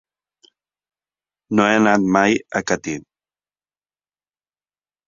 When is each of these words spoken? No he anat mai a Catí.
No 1.59 1.67
he 1.67 1.75
anat 1.81 2.09
mai 2.17 2.41
a 2.61 2.63
Catí. 2.73 2.95